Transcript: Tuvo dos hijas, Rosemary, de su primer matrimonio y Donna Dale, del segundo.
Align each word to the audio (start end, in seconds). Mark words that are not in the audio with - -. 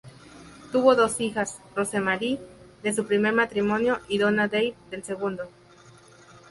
Tuvo 0.71 0.95
dos 0.95 1.21
hijas, 1.21 1.59
Rosemary, 1.75 2.39
de 2.81 2.91
su 2.91 3.05
primer 3.05 3.33
matrimonio 3.35 3.99
y 4.09 4.17
Donna 4.17 4.47
Dale, 4.47 4.73
del 4.89 5.03
segundo. 5.03 5.47